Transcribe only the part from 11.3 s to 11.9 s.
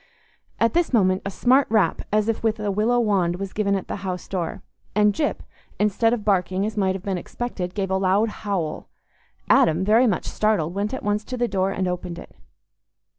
the door and